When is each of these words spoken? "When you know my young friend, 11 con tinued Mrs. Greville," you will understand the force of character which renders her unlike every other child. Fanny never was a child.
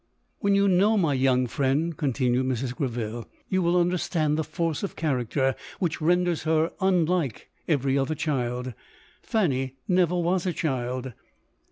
"When 0.39 0.55
you 0.55 0.67
know 0.67 0.97
my 0.97 1.13
young 1.13 1.45
friend, 1.45 1.93
11 1.93 1.93
con 1.93 2.13
tinued 2.13 2.45
Mrs. 2.45 2.75
Greville," 2.75 3.29
you 3.51 3.61
will 3.61 3.79
understand 3.79 4.35
the 4.35 4.43
force 4.43 4.81
of 4.81 4.95
character 4.95 5.53
which 5.77 6.01
renders 6.01 6.41
her 6.41 6.71
unlike 6.81 7.51
every 7.67 7.99
other 7.99 8.15
child. 8.15 8.73
Fanny 9.21 9.75
never 9.87 10.15
was 10.17 10.47
a 10.47 10.53
child. 10.53 11.13